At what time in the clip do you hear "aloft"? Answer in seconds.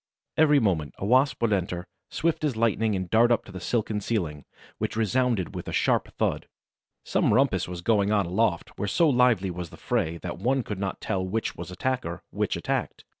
8.25-8.79